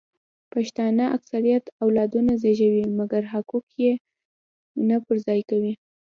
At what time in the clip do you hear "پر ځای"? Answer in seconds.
5.05-5.41